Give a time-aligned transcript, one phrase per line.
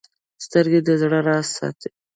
[0.45, 1.89] سترګې د زړه راز ساتي